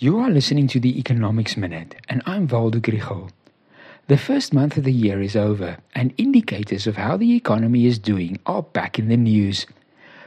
You 0.00 0.20
are 0.20 0.30
listening 0.30 0.68
to 0.68 0.78
the 0.78 0.96
Economics 0.96 1.56
Minute, 1.56 1.96
and 2.08 2.22
I'm 2.24 2.46
Waldo 2.46 2.78
Krugell. 2.78 3.32
The 4.06 4.16
first 4.16 4.54
month 4.54 4.76
of 4.76 4.84
the 4.84 4.92
year 4.92 5.20
is 5.20 5.34
over, 5.34 5.78
and 5.92 6.14
indicators 6.16 6.86
of 6.86 6.94
how 6.94 7.16
the 7.16 7.34
economy 7.34 7.84
is 7.84 7.98
doing 7.98 8.38
are 8.46 8.62
back 8.62 9.00
in 9.00 9.08
the 9.08 9.16
news. 9.16 9.66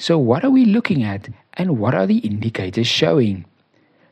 So, 0.00 0.18
what 0.18 0.44
are 0.44 0.50
we 0.50 0.64
looking 0.64 1.04
at, 1.04 1.28
and 1.54 1.78
what 1.78 1.94
are 1.94 2.08
the 2.08 2.18
indicators 2.18 2.88
showing? 2.88 3.44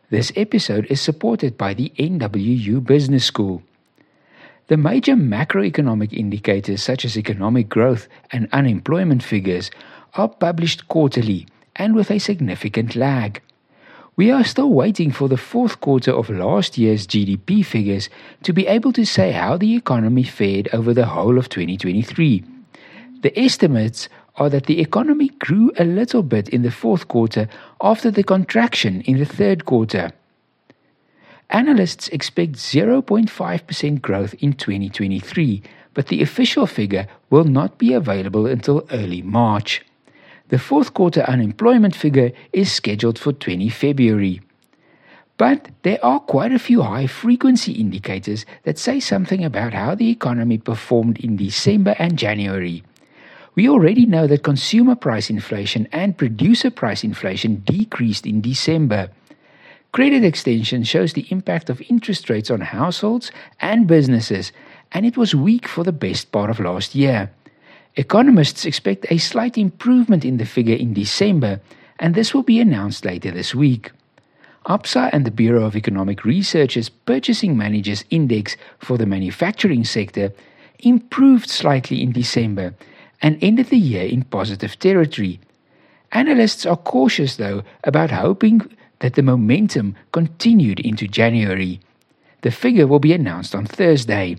This 0.08 0.30
episode 0.36 0.86
is 0.88 1.00
supported 1.00 1.58
by 1.58 1.74
the 1.74 1.92
NWU 1.98 2.84
Business 2.86 3.24
School. 3.24 3.64
The 4.68 4.76
major 4.76 5.16
macroeconomic 5.16 6.12
indicators, 6.12 6.80
such 6.80 7.04
as 7.04 7.18
economic 7.18 7.68
growth 7.68 8.06
and 8.30 8.48
unemployment 8.52 9.24
figures, 9.24 9.72
are 10.14 10.28
published 10.28 10.86
quarterly 10.86 11.48
and 11.74 11.96
with 11.96 12.12
a 12.12 12.20
significant 12.20 12.94
lag. 12.94 13.42
We 14.20 14.30
are 14.30 14.44
still 14.44 14.68
waiting 14.68 15.12
for 15.12 15.30
the 15.30 15.38
fourth 15.38 15.80
quarter 15.80 16.12
of 16.12 16.28
last 16.28 16.76
year's 16.76 17.06
GDP 17.06 17.64
figures 17.64 18.10
to 18.42 18.52
be 18.52 18.66
able 18.66 18.92
to 18.92 19.06
say 19.06 19.32
how 19.32 19.56
the 19.56 19.74
economy 19.74 20.24
fared 20.24 20.68
over 20.74 20.92
the 20.92 21.06
whole 21.06 21.38
of 21.38 21.48
2023. 21.48 22.44
The 23.22 23.40
estimates 23.40 24.10
are 24.36 24.50
that 24.50 24.66
the 24.66 24.78
economy 24.78 25.30
grew 25.38 25.72
a 25.78 25.86
little 25.86 26.22
bit 26.22 26.50
in 26.50 26.60
the 26.60 26.70
fourth 26.70 27.08
quarter 27.08 27.48
after 27.80 28.10
the 28.10 28.22
contraction 28.22 29.00
in 29.06 29.16
the 29.16 29.24
third 29.24 29.64
quarter. 29.64 30.12
Analysts 31.48 32.08
expect 32.08 32.56
0.5% 32.56 34.02
growth 34.02 34.34
in 34.34 34.52
2023, 34.52 35.62
but 35.94 36.08
the 36.08 36.20
official 36.20 36.66
figure 36.66 37.06
will 37.30 37.44
not 37.44 37.78
be 37.78 37.94
available 37.94 38.44
until 38.44 38.86
early 38.90 39.22
March. 39.22 39.82
The 40.50 40.58
fourth 40.58 40.94
quarter 40.94 41.22
unemployment 41.22 41.94
figure 41.94 42.32
is 42.52 42.72
scheduled 42.72 43.20
for 43.20 43.32
20 43.32 43.68
February. 43.68 44.40
But 45.36 45.68
there 45.84 46.04
are 46.04 46.18
quite 46.18 46.50
a 46.50 46.58
few 46.58 46.82
high 46.82 47.06
frequency 47.06 47.72
indicators 47.72 48.44
that 48.64 48.76
say 48.76 48.98
something 48.98 49.44
about 49.44 49.74
how 49.74 49.94
the 49.94 50.10
economy 50.10 50.58
performed 50.58 51.18
in 51.20 51.36
December 51.36 51.94
and 52.00 52.18
January. 52.18 52.82
We 53.54 53.68
already 53.68 54.06
know 54.06 54.26
that 54.26 54.42
consumer 54.42 54.96
price 54.96 55.30
inflation 55.30 55.86
and 55.92 56.18
producer 56.18 56.70
price 56.70 57.04
inflation 57.04 57.62
decreased 57.64 58.26
in 58.26 58.40
December. 58.40 59.10
Credit 59.92 60.24
extension 60.24 60.82
shows 60.82 61.12
the 61.12 61.26
impact 61.30 61.70
of 61.70 61.80
interest 61.88 62.28
rates 62.28 62.50
on 62.50 62.60
households 62.60 63.30
and 63.60 63.86
businesses, 63.86 64.50
and 64.90 65.06
it 65.06 65.16
was 65.16 65.32
weak 65.32 65.68
for 65.68 65.84
the 65.84 65.92
best 65.92 66.32
part 66.32 66.50
of 66.50 66.58
last 66.58 66.96
year. 66.96 67.30
Economists 67.96 68.64
expect 68.64 69.06
a 69.10 69.18
slight 69.18 69.58
improvement 69.58 70.24
in 70.24 70.36
the 70.36 70.44
figure 70.44 70.76
in 70.76 70.94
December, 70.94 71.60
and 71.98 72.14
this 72.14 72.32
will 72.32 72.42
be 72.42 72.60
announced 72.60 73.04
later 73.04 73.30
this 73.30 73.54
week. 73.54 73.90
ABSA 74.66 75.10
and 75.12 75.24
the 75.24 75.30
Bureau 75.30 75.64
of 75.64 75.74
Economic 75.74 76.24
Research's 76.24 76.88
Purchasing 76.88 77.56
Managers 77.56 78.04
Index 78.10 78.56
for 78.78 78.96
the 78.96 79.06
manufacturing 79.06 79.84
sector 79.84 80.32
improved 80.78 81.48
slightly 81.48 82.02
in 82.02 82.12
December 82.12 82.74
and 83.22 83.42
ended 83.42 83.68
the 83.68 83.78
year 83.78 84.06
in 84.06 84.22
positive 84.22 84.78
territory. 84.78 85.40
Analysts 86.12 86.66
are 86.66 86.76
cautious, 86.76 87.36
though, 87.36 87.62
about 87.84 88.10
hoping 88.10 88.62
that 89.00 89.14
the 89.14 89.22
momentum 89.22 89.96
continued 90.12 90.80
into 90.80 91.08
January. 91.08 91.80
The 92.42 92.50
figure 92.50 92.86
will 92.86 92.98
be 92.98 93.12
announced 93.12 93.54
on 93.54 93.66
Thursday. 93.66 94.36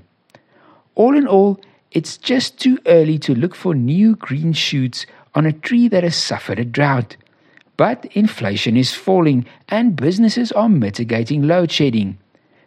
All 0.95 1.15
in 1.17 1.27
all, 1.27 1.59
it's 1.91 2.17
just 2.17 2.57
too 2.57 2.79
early 2.85 3.19
to 3.19 3.35
look 3.35 3.53
for 3.53 3.75
new 3.75 4.15
green 4.15 4.53
shoots 4.53 5.05
on 5.35 5.45
a 5.45 5.51
tree 5.51 5.87
that 5.89 6.03
has 6.03 6.15
suffered 6.15 6.59
a 6.59 6.65
drought. 6.65 7.17
But 7.75 8.05
inflation 8.13 8.77
is 8.77 8.93
falling 8.93 9.45
and 9.67 9.95
businesses 9.95 10.51
are 10.51 10.69
mitigating 10.69 11.43
load 11.43 11.71
shedding. 11.71 12.17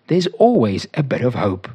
There's 0.08 0.27
always 0.39 0.86
a 0.95 1.02
bit 1.02 1.22
of 1.22 1.34
hope. 1.34 1.69